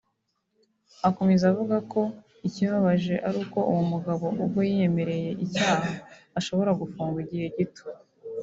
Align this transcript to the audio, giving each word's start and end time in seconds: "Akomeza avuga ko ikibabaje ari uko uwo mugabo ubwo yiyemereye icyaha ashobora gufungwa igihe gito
"Akomeza 1.09 1.43
avuga 1.51 1.75
ko 1.91 2.01
ikibabaje 2.47 3.15
ari 3.27 3.37
uko 3.43 3.59
uwo 3.71 3.83
mugabo 3.91 4.25
ubwo 4.43 4.59
yiyemereye 4.69 5.29
icyaha 5.45 5.89
ashobora 6.39 6.71
gufungwa 6.81 7.17
igihe 7.25 7.47
gito 7.57 7.85